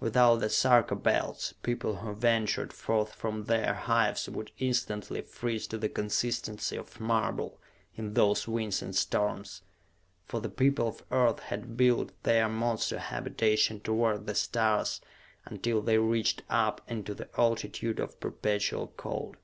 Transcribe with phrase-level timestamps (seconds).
[0.00, 5.78] Without the Sarka Belts, people who ventured forth from their hives would instantly freeze to
[5.78, 7.60] the consistency of marble
[7.94, 9.62] in those winds and storms.
[10.24, 15.00] For the people of Earth had built their monster habitation toward the stars
[15.44, 19.36] until they reached up into the altitude of perpetual cold.